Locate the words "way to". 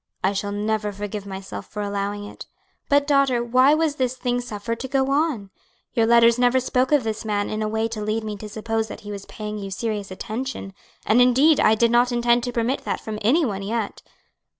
7.67-8.01